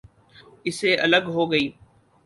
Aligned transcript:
اس 0.65 0.75
سے 0.79 0.95
الگ 0.97 1.23
ہو 1.27 1.51
گئی۔ 1.51 1.69